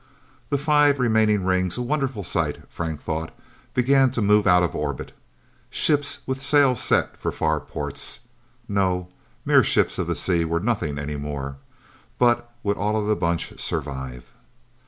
The 0.49 0.57
five 0.57 0.99
remaining 0.99 1.45
rings 1.45 1.77
a 1.77 1.83
wonderful 1.83 2.23
sight, 2.23 2.63
Frank 2.71 3.01
thought 3.03 3.29
began 3.75 4.09
to 4.13 4.21
move 4.23 4.47
out 4.47 4.63
of 4.63 4.75
orbit. 4.75 5.11
Ships 5.69 6.21
with 6.25 6.41
sails 6.41 6.81
set 6.81 7.15
for 7.15 7.31
far 7.31 7.59
ports. 7.59 8.21
No 8.67 9.09
mere 9.45 9.63
ships 9.63 9.99
of 9.99 10.07
the 10.07 10.15
sea 10.15 10.43
were 10.43 10.59
nothing, 10.59 10.97
anymore. 10.97 11.57
But 12.17 12.51
would 12.63 12.77
all 12.77 12.97
of 12.99 13.05
the 13.05 13.15
Bunch 13.15 13.53
survive? 13.61 14.33